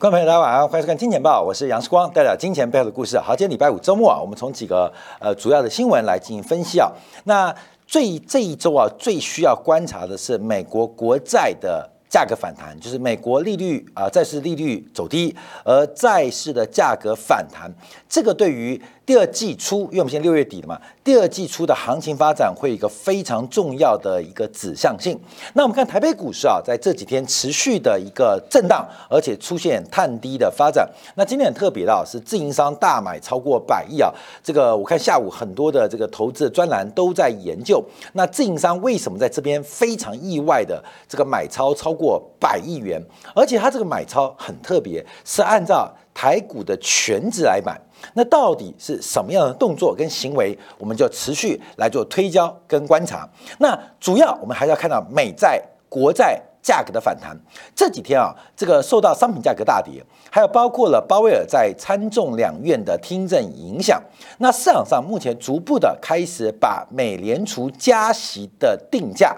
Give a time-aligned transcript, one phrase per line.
[0.00, 3.18] 观众朋友，大家晚上好，欢迎收看《金钱报》，我是杨世光，带来金钱背后的故事。
[3.18, 6.90] 好，今天礼拜五周末啊，我们从几个呃主要的新闻来进行分析啊。
[7.24, 7.54] 那
[7.86, 15.36] 最这一周啊，最需要观察的是美国国债的价格反弹，就是美国利率啊，债市利率走低，
[15.66, 17.70] 而债市的价格反弹，
[18.08, 18.80] 这个对于
[19.10, 20.80] 第二季初，因为我们现在六月底了嘛。
[21.02, 25.18] 第二季初的行情发展会有一个非常重要的一个指向性。
[25.54, 30.88] 那我们看台北股市啊，在这几天持续的一个震荡，而且出现探低的发展。
[31.16, 34.14] 那今天很特别的是，自营商大买超过百亿啊。
[34.44, 43.02] 这个我看下午很多的这个投资专栏都在研究，那自营商为什么在这边非常意外的这个买超超过百亿元？
[43.34, 47.80] 而且它这个买超很特别，是按照台股的全值来买。
[48.12, 53.26] 那到底是什么样的动作跟行为，我们就持续来做推敲跟观察。
[53.58, 57.34] 那主要我们还是要看到美债、国债价格的反弹。
[57.74, 63.98] 这几天啊，这个受到商品价格大跌，还有包括了鲍威尔在参众两院的听证影响。
[64.40, 69.34] 那市场上目前逐步的开始把美联储加息的定价、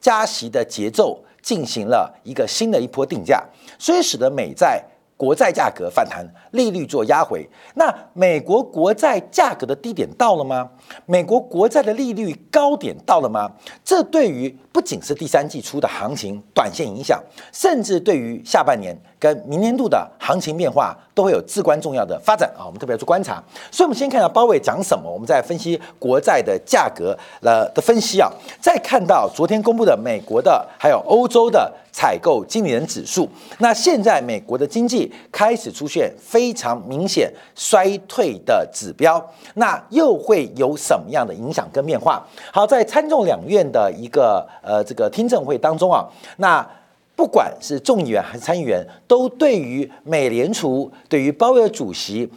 [0.00, 3.44] 加息的节奏进行了一个新的一波定价，
[3.78, 4.84] 所以使得美债。
[5.16, 7.48] 国债价格反弹，利率做压回。
[7.74, 10.68] 那美国国债价格的低点到了吗？
[11.06, 13.50] 美国国债的利率高点到了吗？
[13.82, 22.66] 这对于不仅是第三季初的行情短线影响，甚至对于下半年跟明年度的行情变化都会有至关重要的发展啊！
[22.66, 23.42] 我们特别要做观察。
[23.70, 28.30] 所以，我们先看到鲍威讲什么，我们再分析国债的价格了的分析啊。
[28.60, 31.72] 再看到昨天公布的美国的还有欧洲的。
[31.96, 42.26] 采购经理人指数，那现在美国的经济开始出现非常明显衰退的指标，那又会有什么样的影响跟变化？
[42.52, 46.06] 好，在参众两院的一个呃这个听证会当中啊，
[46.38, 46.66] 那
[47.14, 52.30] 不管是众议员还是参议员，都对于美联储对于鲍威尔主席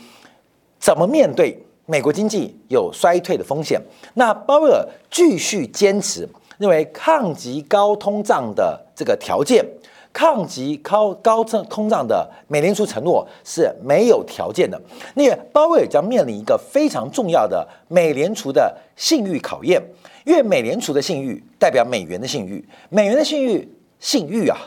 [0.80, 3.82] 怎么面对美国经济有衰退的风险，
[4.14, 6.28] 那鲍威尔继续坚持。
[6.60, 9.66] 认为抗击高通胀的这个条件，
[10.12, 14.80] 抗击高高通通胀的美联储承诺是没有条件的。
[15.16, 19.82] 那鲍威尔将面临一个非常重要的美联储的信誉考验，
[20.26, 23.68] 因为美联储的信誉代表美元的信誉，美元的信誉
[24.00, 24.58] 信誉啊，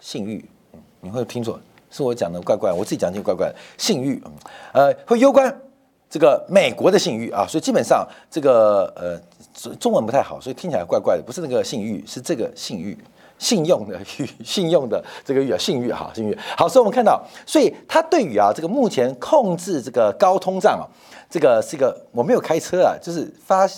[0.00, 0.44] 信誉，
[1.00, 1.58] 你会听错，
[1.90, 4.22] 是我讲的怪怪，我自己讲就怪怪，信誉，
[4.72, 5.54] 呃，会攸关。
[6.10, 9.20] 这个美国的信誉啊，所以基本上这个呃
[9.76, 11.22] 中文不太好，所以听起来怪怪的。
[11.22, 12.96] 不是那个信誉，是这个信誉，
[13.38, 16.36] 信用的誉， 信用的这个誉啊，信誉哈，信誉。
[16.56, 20.84] 好，所以我们看到，所以他对于啊这个目前控制这个高通胀啊，
[21.30, 23.68] 这个是一个我没有开车啊，就是发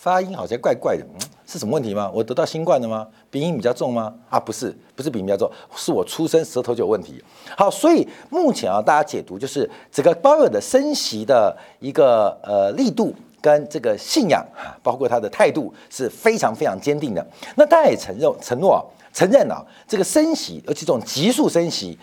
[0.00, 1.20] 发音好像怪怪的，嗯。
[1.50, 2.10] 是什么问题吗？
[2.12, 3.08] 我得到新冠了吗？
[3.30, 4.12] 鼻音比较重吗？
[4.28, 7.24] 啊，不是，不是鼻音比较重，是我出生舌头就有问题。
[7.56, 17.26] 好，所以目前啊，大家解读就是这个鲍尔的升息的一个呃力度跟这个信仰啊，包括他的态度是非常非常坚定的。
[17.56, 21.98] 那大家也承认承诺啊，承认啊，这个升息，而且这种急速升息，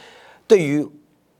[0.47, 0.87] 对于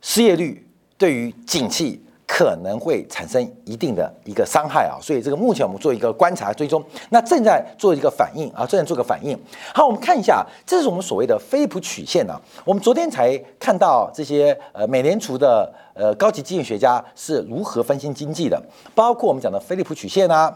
[0.02, 0.68] 失业率，
[0.98, 2.02] 对于景气。
[2.28, 9.40] 可能会产生一定的一个伤害啊，所以这个目前我们做一个观察追踪，那正在做一个反应啊，正在做个反应。
[9.76, 12.42] 好，我们看一下，这是我们所谓的菲利普曲线啊。
[12.66, 18.60] 我们昨天才看到这些呃美联储的呃高级经济学家是如何分析经济的，
[18.96, 20.52] 包括我们讲的菲利普曲线啊，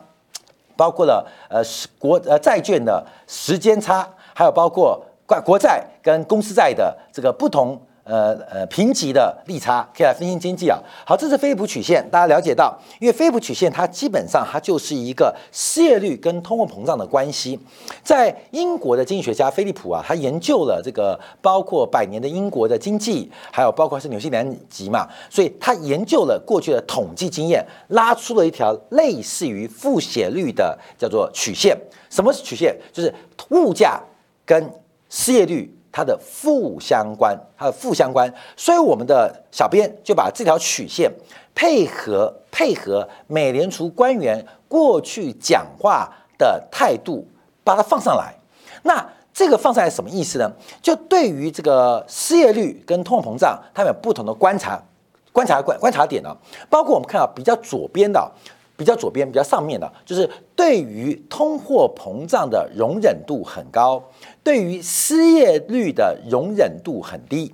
[0.76, 1.62] 包括了呃
[2.00, 4.10] 国呃债券的时间差，
[4.40, 7.78] 还有包括国国债跟公司债的这个不同。
[8.06, 10.80] 呃呃，评级的利差可以来分析经济啊。
[11.06, 17.60] 好，这是菲利普曲线，大家了解到，因为菲利普曲线它基本上它就是一个失业率跟通货膨胀的关系。
[18.04, 31.78] 在英国的经济学家菲利普啊，他研究了这个包括百年的英国的经济，还有包括是纽西兰籍嘛，所以他研究了过去的统计经验，拉出了一条类似于负斜率的叫做曲线。
[32.10, 32.76] 什么是曲线？
[32.92, 33.14] 就是
[33.50, 34.02] 物价
[34.50, 34.74] 跟
[35.08, 35.72] 失业率。
[35.92, 41.12] 它的负相关，它的负相关，所以我们的小编就把这条曲线
[41.56, 46.08] 配合配合美联储官员过去讲话
[46.38, 47.28] 的态度，
[47.64, 48.32] 把它放上来。
[48.84, 49.04] 那
[49.34, 50.50] 这个放上来什么意思呢？
[50.80, 54.80] 就对于这个失业率跟通货膨胀，它们有不同的观察
[55.34, 56.38] 观察观观察点呢。
[56.70, 58.32] 包括我们看到比较左边的。
[58.80, 64.02] 比较左边、比较上面的，就是对于通货膨胀的容忍度很高，
[64.42, 67.54] 对于失业率的容忍度很低，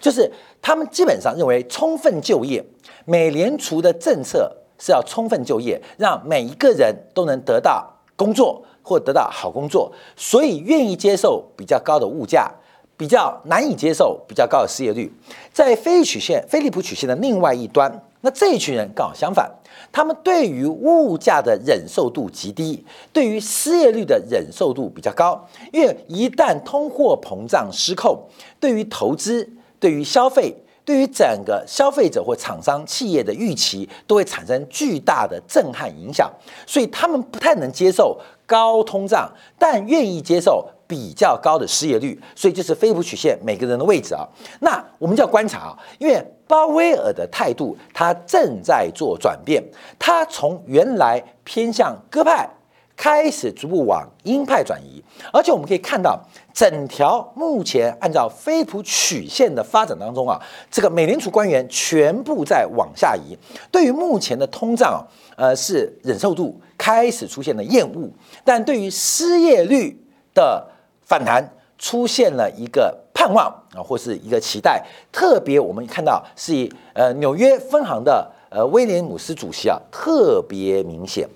[0.00, 0.28] 就是
[0.60, 2.64] 他们基本上认为充分就业，
[3.04, 12.50] 美联储的政策是要充分就业，让每一个人都能得到工作或得到好工作，所以愿意接受比较高的物价，
[12.96, 15.12] 比较难以接受比较高的失业率，
[15.52, 19.50] 在菲利曲线、菲利普曲线的另外一端，那这一群人刚好相反，
[19.92, 22.82] 他们对于物价的忍受度极低，
[23.12, 25.46] 对于失业率的忍受度比较高。
[25.72, 28.18] 因为一旦通货膨胀失控，
[28.58, 29.46] 对于投资、
[29.78, 36.32] 对于消费、对于整个消费者或厂商企业的预期，都会产生巨大的震撼影响，
[36.66, 40.66] 所以他们不太能接受高通胀，但愿意接受。
[40.86, 44.26] 比较高的失业率，所以就是菲普曲线每个人的位置啊。
[44.60, 49.62] 那我们就要观察啊，因为鲍威尔的态度他正在做转变，
[49.98, 52.48] 他从原来偏向鸽派
[52.96, 55.02] 开始逐步往鹰派转移，
[55.32, 56.18] 而且我们可以看到
[56.54, 60.40] 整条目前按照菲普曲线的发展当中啊，
[60.70, 63.36] 这个美联储官员全部在往下移，
[63.70, 65.06] 对于目前的通胀
[65.36, 68.08] 呃是忍受度开始出现了厌恶，
[68.44, 70.00] 但对于失业率
[70.32, 70.66] 的
[71.06, 71.48] 反弹
[71.78, 74.84] 出现了一个盼望啊，或是一个期待。
[75.12, 81.28] 特别我们看到是以呃纽约分行的呃威廉姆斯主席啊，特别明显，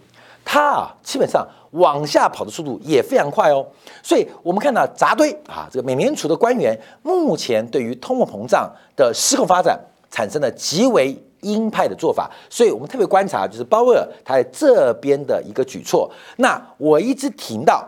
[0.44, 3.64] 他啊基本上往下跑的速度也非常快哦。
[4.02, 9.78] 所以我们看到扎堆啊，这个美联储的官员目前对于通货膨胀的失控发展
[10.10, 12.28] 产生了极为鹰派的做法。
[12.48, 16.10] 所以我们特别观察就是鲍威尔他在这边的一个举措。
[16.38, 17.86] 那我一直听到，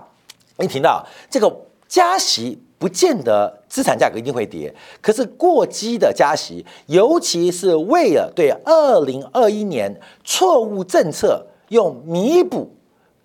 [0.58, 1.52] 一听到这个。
[1.92, 9.94] 加息不见得资产价格一定会跌，可是过激的加息，尤其是为了对二零二一年
[10.24, 12.74] 错误政策用弥补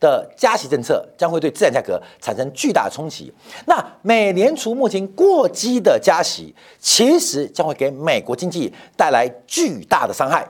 [0.01, 3.33] 的加息政策，将会对资产价格产生巨大的冲击。
[3.67, 10.45] 那美联储目前过激的加息，其实将会给美国经济带来巨大的伤害。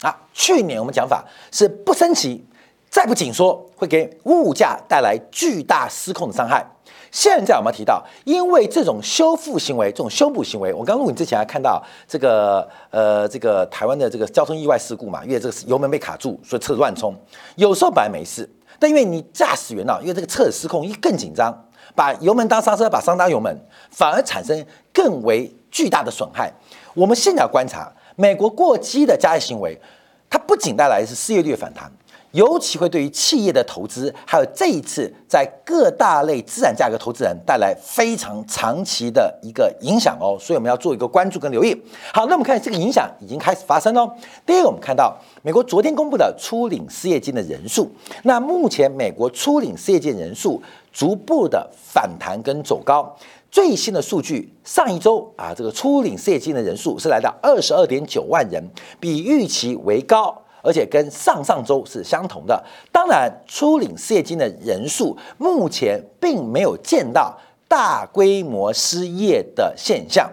[0.00, 1.22] 啊，去年我们讲法
[1.52, 2.42] 是不升息，
[2.90, 6.66] 再不紧缩，会给物价带来巨大失控的伤害。
[7.12, 17.14] 现在我们提到，因为这种修复行为、这种修补行为，我刚录影之前还看到这个呃，这个台湾的这个交通意外事故嘛，因为这个油门被卡住，所以车子乱冲。
[17.56, 18.48] 有时候本来没事，
[18.78, 21.52] 但因为你驾驶员呢，因为这个车子失控，一更紧张，
[21.94, 23.56] 把油门当刹车，把刹车当油门，
[23.90, 26.52] 反而产生更为巨大的损害。
[26.94, 29.80] 我们现在要观察美国过激的加息行为，
[30.28, 31.90] 它不仅带来的是失业率反弹。
[32.32, 41.74] 尤其会对于企业的投资，还有这一次在各大类资产价格投资人带来非常长期的一个影响哦，所以我们要做一个关注跟留意。
[42.14, 44.08] 好，那我们看这个影响已经开始发生哦。
[44.46, 47.90] 第一个，我们看到美国昨天公布的初领失业金的人数，
[48.22, 50.62] 那目前美国初领失业金人数
[50.92, 53.16] 逐步的反弹跟走高。
[53.50, 58.62] 最新的数据，上一周啊，这个初领失业金的人数是来到二十二点九万人，
[59.00, 60.40] 比预期为高。
[60.62, 62.62] 而且跟上上周是相同的。
[62.92, 70.30] 当然，初领失业金的人数目前并没有见到大规模失业的现象。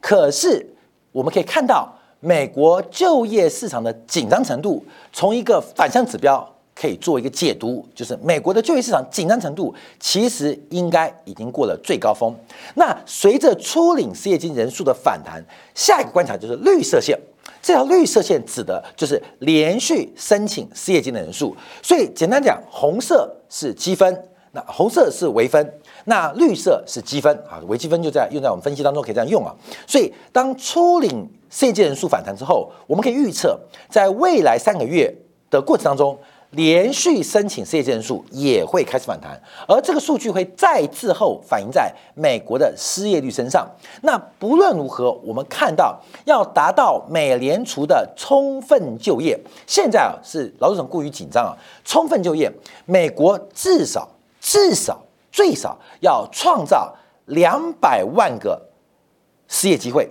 [0.00, 0.66] 可是，
[1.12, 6.48] 我们可以看到美国就业市场的紧张程度，从一个反向指标
[6.78, 12.32] 可以做一个解读，就是美国的就业市场紧张程度其实应该已经过了最高峰。
[12.76, 15.42] 那随着初领失业金人数的反弹，
[15.74, 17.18] 下一个观察就是绿色线。
[17.60, 29.52] 这条绿色线指的就是连续申请失业金的人数，所以简单讲，红色是积分，那红色是微分，那绿色是积分啊，微积分就在用在我们分析当中可以这样用啊。
[29.86, 33.58] 所以当初领失业金人数反弹之后，我们可以预测，
[33.90, 35.12] 在未来三个月
[35.50, 36.16] 的过程当中。
[36.50, 43.68] 连续申请失业人数也会开始反弹，而这个数据会再滞后反映在美国的失业率身上。
[44.02, 51.52] 那不论如何，我们看到要达到美联储的充分就业，现在啊是劳动省过于紧张啊。
[51.84, 52.50] 充分就业，
[52.86, 54.08] 美国至少
[54.40, 54.98] 至少
[55.30, 56.94] 最少要创造
[57.26, 58.58] 两百万个
[59.48, 60.08] 失业机会，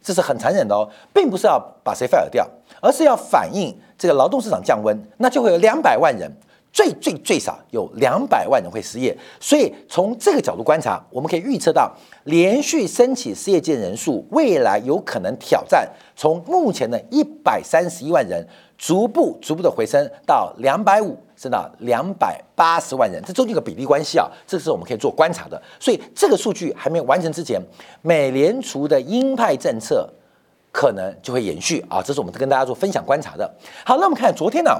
[0.00, 2.48] 这是很残忍的哦，并不是要把谁 fire 掉，
[2.80, 3.76] 而是要反映。
[3.98, 6.30] 这个劳动市场降温，那就会有两百万人，
[6.72, 9.16] 最最最少有两百万人会失业。
[9.40, 11.90] 所以从这个角度观察，我们可以预测到，
[12.24, 23.22] 连续申请失业金人数未来有可能挑战从目前的一百三十一万人，逐步逐步的回升到两百五，升到两百八十万人。
[23.26, 25.60] 这中间有个比例关系啊，这是我们可以做观察的。
[25.80, 27.60] 所以这个数据还没有完成之前，
[28.02, 30.06] 美联储的鹰派政策。
[30.70, 33.50] 可能就会延续啊，这是我们跟大家做分享观察的。
[33.84, 34.72] 好，那我们看昨天呢，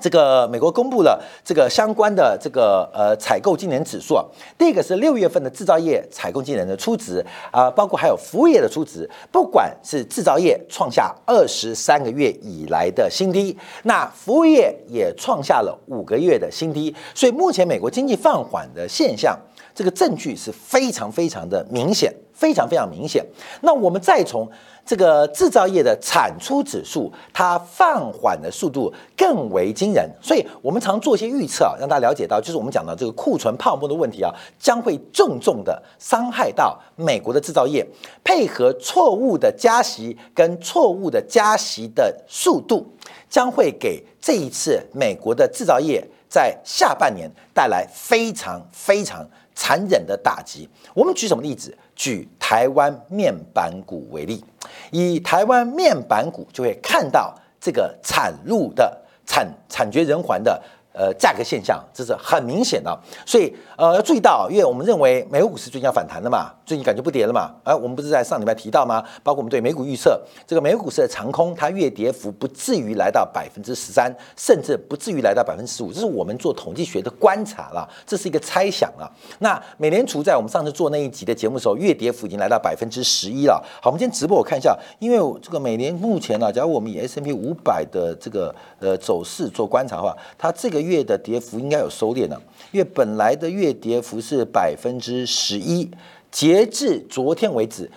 [0.00, 4.24] 这个美国公布了这个相关的这个呃采购经理指数啊。
[4.58, 16.94] 第一个是六月份的制造业采购经理的初值啊，包括还有服务业的初值，不管是制造业创下二十三个月以来的新低，那服务业也创下了五个月的新低。
[17.14, 19.38] 所以目前美国经济放缓的现象。
[19.74, 23.24] 这个证据是非常非常的明显，非常非常明显。
[23.60, 24.48] 那我们再从
[24.84, 30.10] 这个制造业的产出指数，它放缓的速度更为惊人。
[30.20, 37.86] 所以我们常做一些预测啊，让大家了解到，就是我们讲的这个库存泡沫的问题啊，将会重重的伤害到美国的制造业。
[38.24, 42.86] 配合错误的加息跟错误的加息的速度，
[43.28, 46.04] 将会给这一次美国的制造业。
[46.28, 49.22] 在下半年带来非常非常
[49.54, 50.66] 残忍的打击。
[50.94, 51.76] 我们举什么例子？
[52.02, 54.44] 举台湾面板股为例，
[54.90, 60.60] 以台湾面板股就会看到这个惨入的惨惨绝人寰的。
[60.94, 62.94] 呃，价格现象这是很明显的，
[63.24, 69.02] 所以呃要注意到，因为我们认为美股是最近要反弹的嘛，最近感觉不跌了嘛，而我们不是在上礼拜提到吗？
[69.22, 79.08] 包括我们对美股预测，这个美股市的长空，它月跌幅不至于来到百分之十三，甚至不至于来到百分之十五，这是我们做统计学的观察了，这是一个猜想啊。
[79.38, 83.54] 那美联储在我们上次做那一集的节目的时候，月跌幅已经来到百分之十一了。
[83.80, 90.81] 好，我们今天直播我看一下，因为这个美联目前呢，假如我们以 S M P 五百的这个呃走势做观察的话，它这个。
[90.82, 92.40] 月的跌幅应该有收敛了，
[92.72, 95.90] 因为本来的月跌幅是百分之十一，
[96.30, 97.90] 截至昨天为止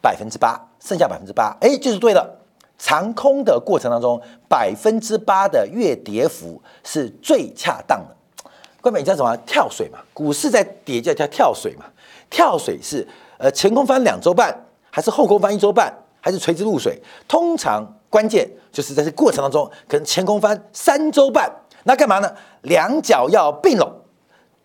[0.00, 2.40] 百分之八，剩下百分之八，哎，就是对了。
[2.78, 8.14] 长空的过程当中，百分之八的月跌幅是最恰当的。
[8.82, 9.34] 关美，你知道什么？
[9.46, 11.86] 跳水嘛，股市在跌叫叫跳水嘛。
[12.28, 14.54] 跳水是呃前空翻两周半，
[14.90, 15.90] 还是后空翻一周半，
[16.20, 17.00] 还是垂直入水？
[17.26, 21.50] 通常关键就是在这过程当中，可能前空翻三周半。
[21.86, 22.28] 那干嘛呢？
[22.62, 23.88] 两脚要并拢，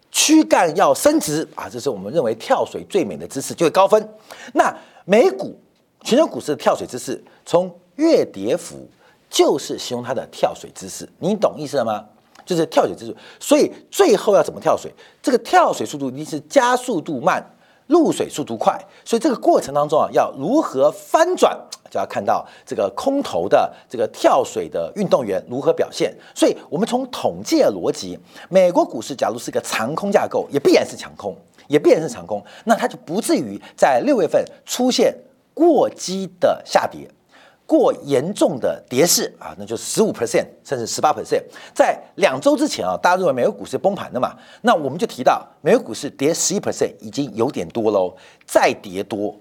[0.10, 1.70] 躯干要伸直啊！
[1.70, 4.10] 这是我们认为跳水最美的姿势，就会高分。
[4.56, 4.76] 那
[5.06, 5.56] 美股
[6.04, 8.90] 全球股市的跳水姿势，从月跌幅
[9.30, 12.04] 就是形容它的跳水姿势，你懂意思了吗？
[12.44, 13.16] 就是跳水姿势。
[13.40, 14.92] 所以最后要怎么跳水？
[15.22, 17.46] 这个跳水速度一定是加速度慢，
[17.86, 18.76] 入水速度快。
[19.06, 21.56] 所以这个过程当中啊，要如何翻转？
[21.92, 28.18] 就要看到这个空头的这个跳水的运动员如何表现，所以我们从统计的逻辑，
[28.50, 31.36] 美国股市假如是一个长空架构，也必然是强空，
[31.68, 35.14] 也必然是长空，那它就不至于在六月份出现
[35.54, 37.06] 过激的下跌，
[37.66, 41.44] 过严重的跌势啊，那就十五 percent 甚至十八 percent。
[41.74, 48.16] 在两周之前啊，大家认为美国股市崩盘的嘛，那我们就提到美国股市跌十一 percent 已经有点多喽，
[48.48, 49.36] 再跌多。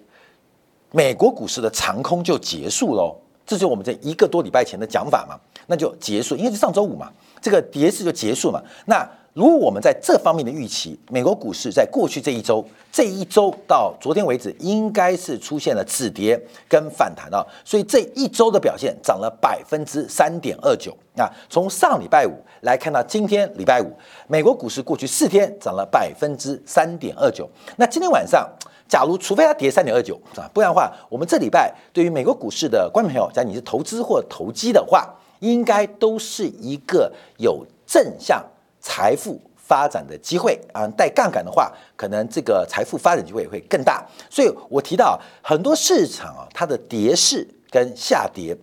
[0.92, 3.16] 美国股市的长空就结束喽，
[3.46, 8.60] 这就是我们这一个多礼拜前的讲法嘛，那就结束，因为是上周五嘛，这个跌势就结束嘛。
[8.86, 16.36] 那如果我们在这方面的预期，美国股市在过去这一周，这一周到昨天为止，应该是出现了止跌
[16.68, 21.30] 跟反弹啊，所以这一周的表现涨了百分之三点二九啊。
[21.48, 22.32] 从上礼拜五
[22.62, 27.48] 来看到今天礼拜五，美国股市过去四天涨了百分之三点二九。
[27.76, 28.44] 那今天晚上。
[28.90, 38.44] 假如除非它跌三点二九啊，不然的话，我们这礼拜对于美国股市的观众朋友，假如你是投资或投机的话，应该都是一个有正向
[38.80, 40.88] 财富发展的机会啊。
[40.88, 44.04] 带杠杆的话，可能这个财富发展机会也会更大。
[44.28, 48.56] 所以我提到很多市场啊，它的跌势跟下跌，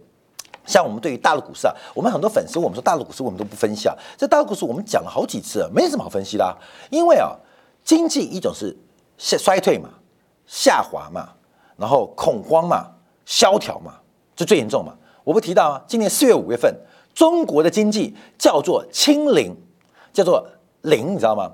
[0.66, 3.96] 像我们对于大陆股市啊，我们很多粉丝我们说大陆股市我们都不分析啊。
[4.18, 6.58] 这大陆股市我们讲了好几次，没什么好分析的，
[6.90, 7.34] 因为啊，
[7.86, 8.76] 经济一种是
[9.18, 9.88] 衰退嘛。
[10.48, 11.30] 下滑嘛，
[11.76, 12.90] 然后恐慌嘛，
[13.26, 14.00] 萧条嘛，
[14.36, 14.96] 这最严重嘛。
[15.24, 15.82] 我不提到吗？
[15.86, 16.74] 今年四月、五月份，
[17.14, 19.54] 中国的经济叫做清零，
[20.14, 20.48] 叫做
[20.84, 21.52] 零，你知道吗？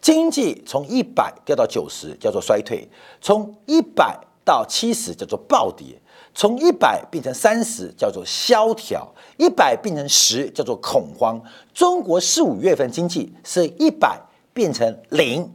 [0.00, 2.88] 经济从一百掉到九十，叫做衰退；
[3.20, 5.96] 从一百到七十，叫做暴跌；
[6.34, 9.00] 从一百变成三十，叫做萧条；
[9.38, 11.40] 一百变成十，叫做恐慌。
[11.72, 14.20] 中国四五月份经济是一百
[14.52, 15.50] 变成零，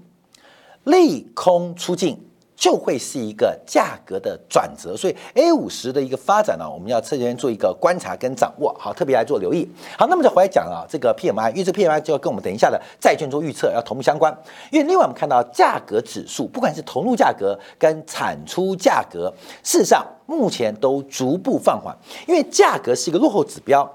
[0.85, 2.28] 利空出尽。
[2.59, 9.65] 就会是一个价格的转折，所以 A 五十的一个发展呢，我们要侧边做一个观察跟掌握，好，特别来做留意。
[9.97, 14.37] 好，那么再回来讲啊，这个 PMI，因为这 PMI 就要跟我们等一下的债券做预测要同步相关。
[14.71, 21.97] 因为另外我们看到价格指数，不管是投入价格跟产出价格，事实上目前都逐步放缓，
[22.27, 23.89] 因为价格是一个落后指标。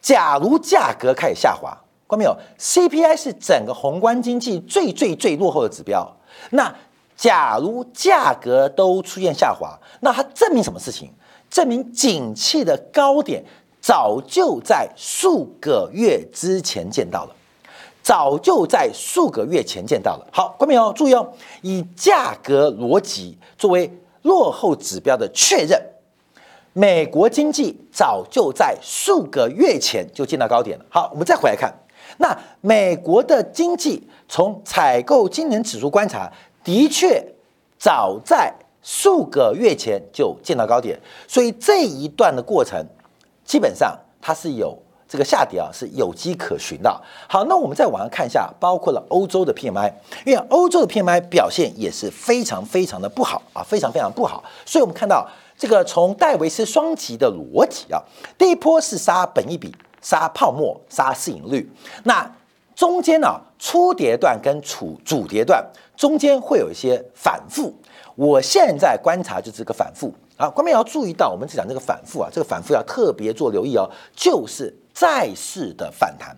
[0.00, 1.76] 假如价格开始下滑，
[2.08, 6.08] 看到没有？CPI 是整个宏观经济最最最落后的指标，
[6.50, 6.72] 那。
[7.18, 11.10] 假如价格都出现下滑，那它证明什么事情？
[11.50, 13.42] 证明景气的高点
[13.80, 17.34] 早就在数个月之前见到了，
[18.02, 20.28] 早就在数个月前见到了。
[20.30, 21.32] 好，观众朋友注意哦，
[21.62, 23.90] 以价格逻辑作为
[24.22, 25.82] 落后指标的确认，
[26.72, 30.84] 美国经济早就在数个月前就见到高点了。
[30.88, 31.74] 好，我们再回来看，
[32.18, 36.30] 那美国的经济从采购经理指数观察，
[36.64, 37.24] 的确
[37.78, 42.84] 早在数个月前就见到高点，所以这一段的过程
[43.44, 44.76] 基本上它是有
[45.08, 47.02] 这个下跌啊是有迹可循的。
[47.28, 49.92] 好，那我们再往上看一下，包括了欧洲的 PMI，
[50.24, 55.28] 因为欧洲的 PMI 表现也是非常非常的不好啊，非常非常不好，所以我们看到。
[55.60, 58.00] 这个从戴维斯双极的逻辑啊，
[58.38, 61.68] 第一波是杀本一比、杀泡沫、杀市盈率，
[62.04, 62.32] 那
[62.76, 65.60] 中间呢，初跌段跟主主跌段
[65.98, 67.74] 中间会有一些反复。
[68.14, 76.36] 我现在观察就是个反复啊，观众要注意到，我们只讲这个反复啊，这个反复要特别做留意哦，就是债市的反弹。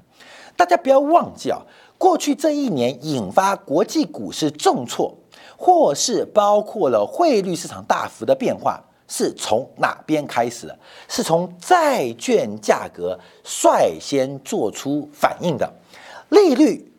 [0.56, 1.60] 大家不要忘记啊，
[1.98, 5.14] 过去这一年引发国际股市重挫，
[5.56, 8.82] 或是包括了汇率市场大幅的变化。
[9.12, 10.78] 是从哪边开始的？
[11.08, 15.68] 是从债券价格率先做出反应的。
[16.28, 16.89] 利率，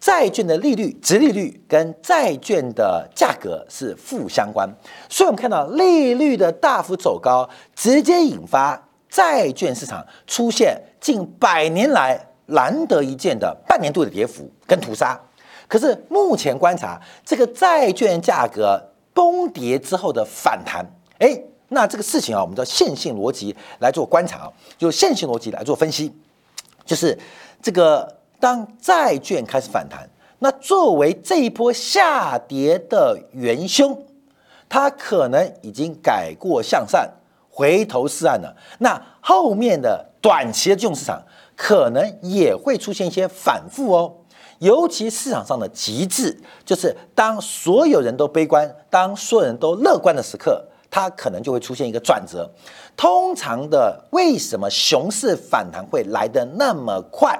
[0.00, 4.68] 债券的利率、值利率跟债券的价格是负相关，
[5.08, 15.20] 所以我们看到利率的大幅走高，直接引发债券市场出现近百年来难得一见的半年度的跌幅跟屠杀。
[15.68, 20.84] 可是目前观察，这个债券价格崩跌之后的反弹，
[21.18, 21.42] 哎。
[21.72, 26.12] 那这个事情啊，我们叫线性逻辑来做观察啊，就线性逻辑来做分析，
[26.84, 27.16] 就是
[27.62, 34.02] 这个当债券开始反弹，那作为这一波下跌的元凶，
[34.68, 37.08] 它可能已经改过向善，
[37.50, 38.56] 回头是岸了。
[38.78, 41.22] 那后面的短期的金融市场
[41.54, 44.14] 可能也会出现一些反复哦，
[44.58, 50.66] 尤其市场上的极致，就是当所有人都悲观，当所有人都乐观的时刻。
[50.92, 52.50] 它可能就会出现一个转折。
[52.96, 57.38] 通常的，为什么熊市反弹会来得那么快？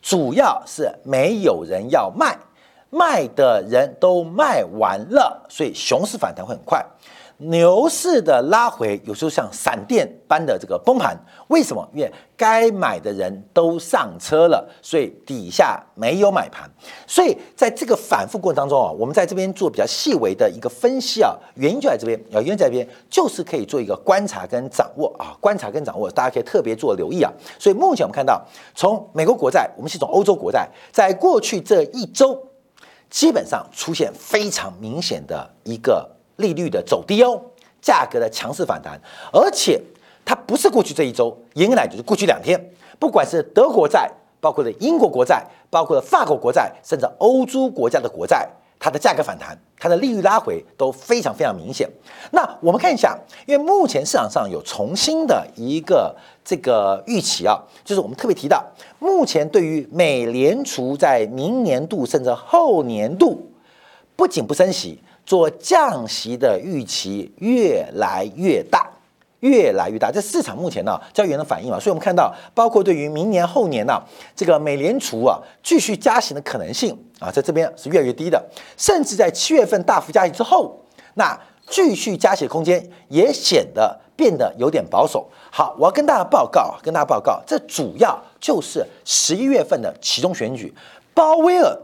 [0.00, 2.38] 主要是没有人要卖，
[2.90, 6.84] 卖的人都卖完了，所以熊市反弹会很快。
[7.40, 11.16] 牛市的拉回有时候像闪电般的这个崩盘，
[11.46, 11.88] 为什么？
[11.94, 16.68] 因为该买的人都上车了，所以底下没有买盘。
[17.06, 27.32] 所以在这个反复过程当中啊，我们在这边做比较细微的一个分析啊，原因就在这边啊，原因在这边就是可以做一个观察跟掌握啊，观察跟掌握，大家可以特别做留意啊。
[27.56, 32.36] 所以目前我们看到，从美国国债，我们是从欧洲国债，在过去这一周，
[33.08, 36.17] 基本上出现非常明显的一个。
[36.38, 37.40] 利率的走低哦，
[37.80, 39.00] 价格的强势反弹，
[39.32, 39.80] 而且
[40.24, 42.58] 它不是过去这一周，严格来就是过去两天，
[42.98, 48.48] 不管是德国债，包括了英国国债，包括了法国国债，甚至欧洲国家的国债，
[48.78, 51.88] 它的价格反弹，它的利率拉回都非常非常明显。
[52.30, 58.64] 那我们看一下，因为目前市场上有重新的一个这个预期啊，就是我们特别提到，
[58.98, 63.50] 目前对于美联储在明年度甚至后年度
[64.14, 65.00] 不仅不升息。
[65.28, 68.88] 做降息的预期越来越大，
[69.40, 70.10] 越来越大。
[70.10, 74.02] 这市场目前呢，交易员的反应嘛，所以我们看到，包括对于明年后年呢，
[74.34, 78.42] 这个美联储啊继续加息的可能性啊，在这边是越来越低的。
[78.78, 81.38] 甚至在七月份大幅加息之后，那
[81.68, 85.28] 继续加息的空间也显得变得有点保守。
[85.50, 90.72] 好，我要跟大家报告，跟大家报告，这主要就是十一月份的其中选举，
[91.12, 91.78] 鲍威尔，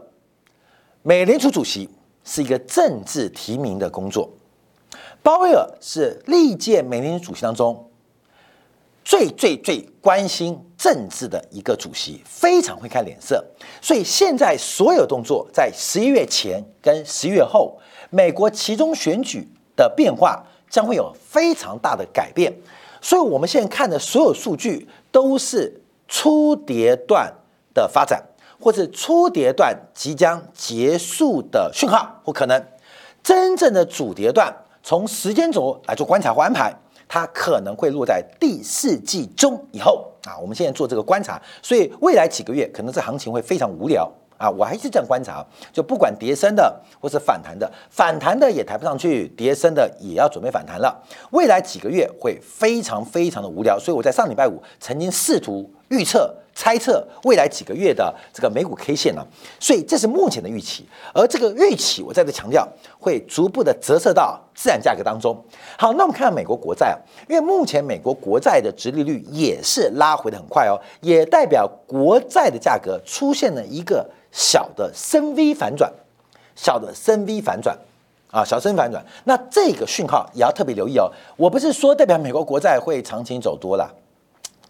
[1.03, 1.87] 美联储主席。
[2.25, 4.29] 是一个政治提名的工作。
[5.23, 7.89] 鲍威尔是历届美联储主席当中
[9.03, 13.43] 最最最关心政治的一个主席，非常会看脸色。
[13.81, 22.51] 所以现在所有动作在十一月前跟十一月后，美国其中选举的变化将会有非常大的改变。
[23.01, 27.31] 所以我们现在看的所有数据都是初跌段
[27.73, 28.23] 的发展。
[28.59, 32.63] 或是初跌段即将结束的讯号或可能，
[33.23, 36.73] 真正的主跌段从时间轴来做观察或安排，
[37.07, 40.37] 它可能会落在第四季中以后啊。
[40.39, 44.49] 我们现在做这个观察，所以未来几个月可能这行情会非常无聊啊。
[44.49, 51.03] 我还是这样观察，就不管跌升的或是反弹的，反弹的也抬不上去，跌升的也要准备反弹了。
[51.31, 56.33] 未来几个月会非常非常的无聊，所以我在上礼拜五曾经试图预测。
[56.57, 59.21] 猜测未来几个月的这个美股 K 线呢，
[59.59, 62.65] 所以这是目前的预期，而这个预期我再次强调，
[62.97, 65.35] 会逐步的折射到自然价格当中。
[65.77, 66.95] 好，那我们看美国国债啊，
[67.27, 75.91] 因为目前美国国债的殖利率也是拉回的很快哦，也代表国债的价格出现了一个小的深 V 反转，
[76.55, 77.77] 小的深 V 反转
[78.31, 79.05] 啊，小深反转。
[79.25, 83.93] 那这个讯号也要特别留意哦，我不是说代表美国国债会长期走多了。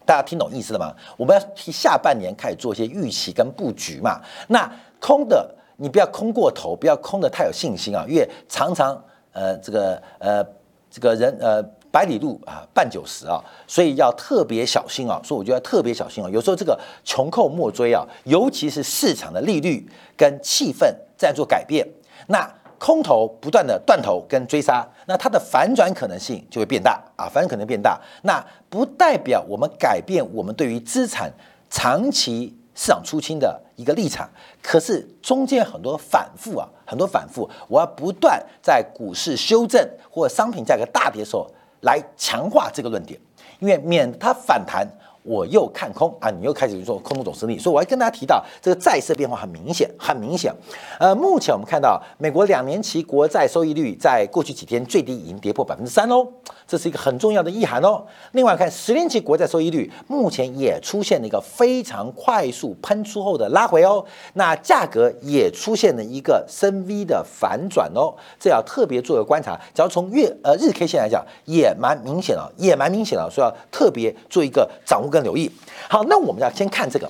[0.05, 0.93] 大家听懂意思了吗？
[1.17, 4.21] 我们要替下半年开始做一些预期跟布局嘛。
[4.47, 8.95] 那空的你不要空过头，不要空的太有信心啊，因为常常
[9.33, 10.45] 呃这个呃
[10.89, 15.19] 这个人呃百里路啊半九十啊，所以要特别小心啊。
[15.23, 16.29] 所以我觉得特别小心啊。
[16.29, 21.87] 有时候这个穷寇莫追啊，尤其是市场的利率跟气氛在做改变，
[22.27, 22.49] 那。
[22.77, 27.99] 空头不断的断头跟追杀，那它的反转可能性就会变大啊，反转可能变大。
[28.23, 31.31] 那不代表我们改变我们对于资产
[31.69, 34.29] 长期市场出清的一个立场，
[34.61, 41.49] 可是中间很多反复啊，很多反复，我要不断在股市修正或商品价格大跌的时候
[41.81, 43.19] 来强化这个论点，
[43.59, 44.87] 因为免它反弹。
[45.25, 50.53] 我又看空啊，你又开始做空头总胜利，所以我要跟大家提到这个债市变化很明显，很明显。
[50.99, 56.27] 呃，目前我们看到美国两年期国债收益率在过去几天最低已经跌破百分之三喽，
[56.67, 58.05] 这是一个很重要的意涵哦。
[58.33, 69.59] 另外看十年期国债收益率目前也出现了一个非常快速喷出后的拉回哦，那价格也出现了一个深 V 的反转哦，这要特别做个观察。
[69.73, 75.14] 只要从月呃日 K 线来讲，也蛮明显了，也蛮明显了，所以要特别做一个掌握。
[75.15, 75.49] 更留意，
[75.87, 77.09] 好，那我们要先看这个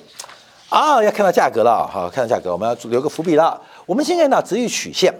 [0.68, 3.60] 啊，要看到价格了，好，看到价格，我们要留个伏笔了。
[3.84, 5.12] 我们先看到直率曲线，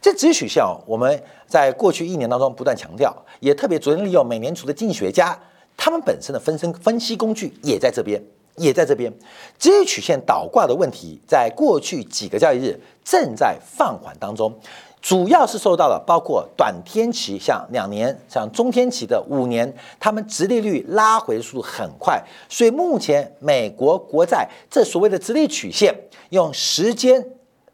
[0.00, 5.38] 这直率曲线哦，我们在过去一年当中不断强调，也特别昨天利用美联储的经济学家，
[5.76, 8.22] 他们本身的分身分析工具也在这边，
[8.56, 9.12] 也在这边。
[9.58, 14.58] 直率曲线倒挂的问题，在过去几个交易日正在放缓当中。
[15.02, 25.92] 主要是受到了包括短天期，像两年，像中天期的五年，他们直利率拉回速度很快，所以目前美国国债这所谓的直利曲线，
[26.30, 27.20] 用时间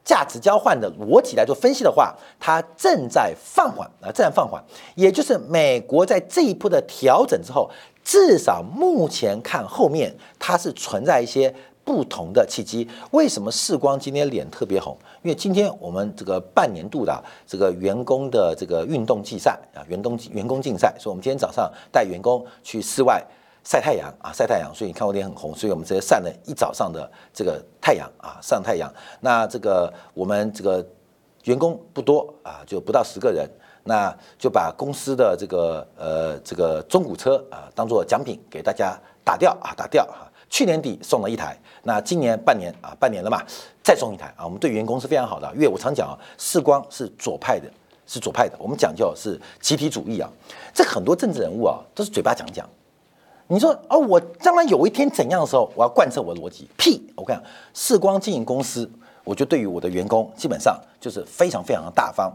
[0.03, 4.65] 价值交换的逻辑来做分析的话，它正在放缓啊，正在放缓，
[4.95, 7.71] 也就是美国在这一波的调整之后，
[8.03, 11.55] 至少目前看后面它是存在一些。
[11.89, 14.95] 不同的契机，为什么世光今天脸特别红？
[15.23, 23.25] 因为今天我们这个半年度的这个员工的这个运动竞赛啊，员工员工竞赛，所以我们今天早上带员工去室外
[23.65, 28.93] 晒太阳啊，晒太阳，所以你看我脸很红，所以我们直接晒了一早上的这个太阳啊，上太阳。
[29.21, 30.87] 那这个我们这个
[31.45, 33.49] 员工不多啊，就不到十个人，
[33.85, 40.29] 那就把公司的这个呃这个中古车啊当做奖品给大家打掉啊，打掉啊。
[40.51, 41.57] 去年底送了一台。
[41.83, 43.43] 那今年半年啊，半年了嘛，
[43.83, 47.71] 再送一台啊，我们对员工是非常好的，因为我常讲啊，世光是左派的，
[48.07, 50.29] 是左派的，我们讲究是集体主义啊。
[50.75, 52.69] 这很多政治人物啊，都是嘴巴讲讲。
[53.47, 56.69] 你说哦，我将来有一天怎样的时候，我要贯彻我的逻辑？
[56.77, 57.03] 屁！
[57.17, 58.91] 我跟你讲，世光经营公司，
[59.25, 62.31] 我就对于我的员工基本上就是非常非常的大方。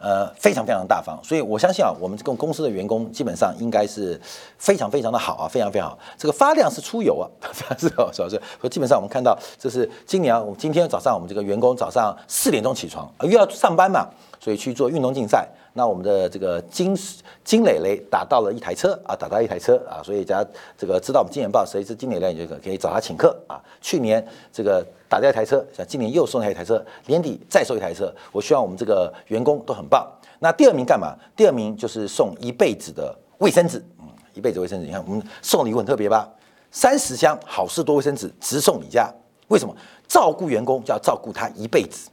[0.00, 4.18] 呃，非常非常大方，所以我相信啊，我们这个公司的员工基本上应该是
[4.56, 5.98] 非常非常的好啊，非常非常好。
[6.16, 7.28] 这个发量是出油啊，
[7.78, 8.10] 是吧？
[8.10, 8.18] 是？
[8.18, 14.08] 所以基本上我们看到，这是今年我们今天早上我们这个员工早上四点钟起床，又要上班嘛，
[14.40, 15.46] 所以去做运动竞赛。
[15.72, 16.96] 那我们的这个金
[17.44, 23.60] 金磊磊打到了一台车啊，打到一台车啊，所以大家这个知道我们金研报谁是金磊磊，你就可以找他请客啊。
[23.80, 28.12] 去年这个打掉一台车，像今年又送他一台车，年底再送一台车。
[28.32, 30.06] 我希望我们这个员工都很棒。
[30.40, 31.14] 那第二名干嘛？
[31.36, 34.86] 第二名就是送一辈子的卫生纸，嗯，一辈子卫生纸。
[34.86, 36.28] 你看我们送礼物很特别吧？
[36.72, 39.08] 三十箱好事多卫生纸直送你家。
[39.48, 39.74] 为什么？
[40.08, 42.10] 照顾员工就要照顾他一辈子。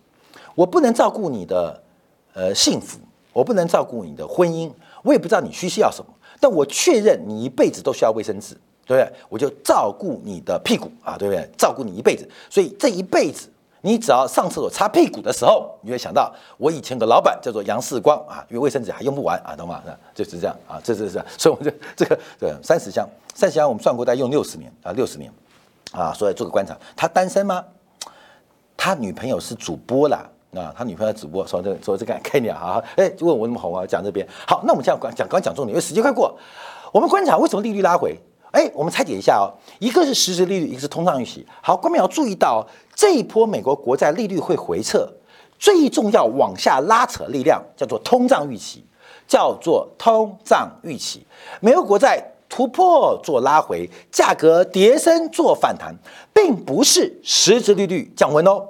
[0.54, 1.82] 我不能照顾你的
[2.34, 3.00] 呃幸福。
[3.38, 4.68] 我不能照顾你的婚姻，
[5.04, 9.14] 我也不知道你需要什么，但我确认你一辈子都需要卫生纸，对不对？
[9.30, 11.48] 我就照顾你的屁股啊，对不对？
[11.56, 13.48] 照顾你一辈子，所以这一辈子，
[13.82, 19.84] 你只要上厕所擦屁股的时候，你会想到我以前的老板叫做杨世光啊，因为卫生纸还用不完啊，懂吗？
[20.16, 25.32] 就是这样啊，这是这样，所以我就这个对三十箱，三十箱我们算过，大概用六十年啊，六十年
[25.92, 27.64] 啊，所以做个观察，他单身吗？
[28.76, 30.28] 他女朋友是主播啦。
[30.58, 36.38] 啊，他女朋友直播说这说这个概念哈，哎，就问我那么红啊，讲这边好，那我们现在讲讲刚讲重点，因为时间快过，
[36.92, 38.18] 我们观察为什么利率拉回？
[38.52, 41.46] 哎，我们拆解一下哦，一个是实质利率，一个是通胀预期。
[41.62, 42.66] 好，观众要注意到
[42.96, 45.08] 这一波美国国债利率会回撤，
[45.60, 48.84] 最重要往下拉扯力量叫做通胀预期，
[49.28, 51.26] 叫做通胀预期。
[51.60, 55.94] 美国国债突破做拉回，价格跌升做反弹，
[56.34, 58.70] 并不是实质利率降温哦。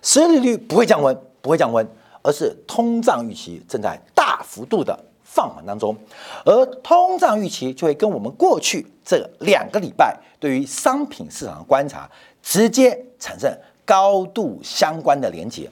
[0.00, 1.86] 实质利率不会降温，不会降温，
[2.22, 5.96] 而是通胀预期正在大幅度的放缓当中，
[6.44, 12.10] 而通胀预期就会跟我们过去这两个礼拜对于商品市场的观察
[12.42, 13.52] 直接产生
[13.84, 15.70] 高度相关的连接。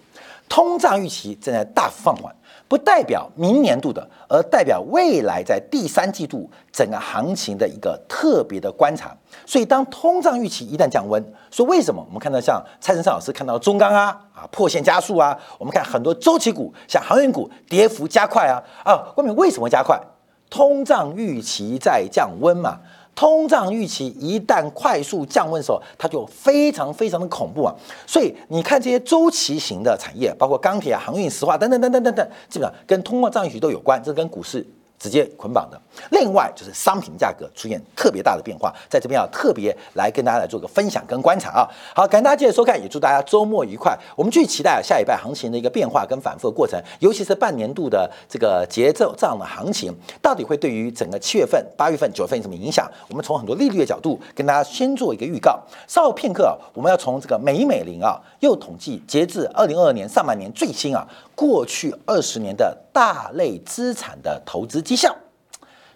[0.49, 2.35] 通胀预期正在大幅放缓，
[2.69, 9.17] 不代表明年度的，而代表未来在第三季度整个行情的一个特别的观察。
[9.45, 20.01] 所以，当通胀预期一旦降温，说为什么我们看到像蔡生胜老师看到中钢啊啊破线加速啊，我们看很多周期股像航运股跌幅加快啊啊，外面为什么加快？
[20.49, 22.79] 通胀预期在降温嘛。
[23.17, 27.75] 通胀预期一旦快速降温的时候，它就非常非常的恐怖啊！
[28.07, 34.65] 所以你看这些周期型的产业，包括钢铁啊、航运、石化等等等等等等，基本上跟通货胀预期都有关，这跟股市。
[34.99, 35.81] 直接捆绑的，
[36.11, 41.69] 另外就是商品价格出现特别大的变化，在这边要特别来跟大家来做个分享跟观察啊。
[41.95, 43.97] 好，感谢大家继续收看，也祝大家周末愉快。
[44.17, 52.91] 我们继续期待下一拜行情的一个变化跟反复的过程，尤其是半年度的这个节奏这样的行情，到底会对于整个七月份、八月份、九月份有什么影响？
[53.09, 55.61] 我们从很多利率的角度跟大家先做一个预告。
[55.87, 64.81] 稍后片刻，啊我们要从这个美美林啊，又统计截至二零二二年上半年最新啊，过去二十年的大类资产的投资。
[64.81, 65.15] 绩效，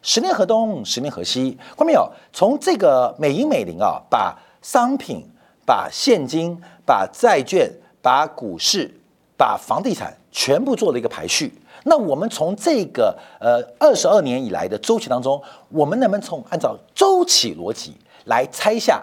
[0.03, 2.13] 十年河东，十年河西，看到没有？
[2.31, 5.27] 从这个美银美林啊，把商品、
[5.65, 8.95] 把现金、把债券、把股市、
[9.39, 11.51] 把房地产全部做了一个排序。
[11.85, 19.03] 那我们从这个呃二十二年以来的周期当中，我们能不能从按照周期逻辑来猜一下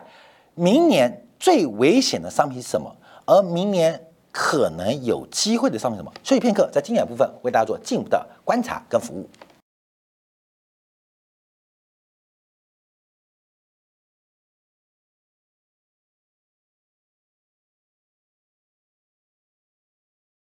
[0.54, 2.96] 明年最危险的商品是什么？
[3.26, 4.00] 而明年
[4.40, 6.12] 可能有机会的商品什么？
[6.24, 9.28] 休息片刻，在经典部分为大家做进一步的观察跟服务。